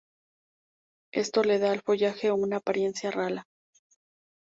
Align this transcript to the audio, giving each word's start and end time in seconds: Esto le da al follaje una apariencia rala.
Esto 1.13 1.43
le 1.43 1.59
da 1.59 1.71
al 1.71 1.83
follaje 1.83 2.31
una 2.31 2.57
apariencia 2.57 3.11
rala. 3.11 3.45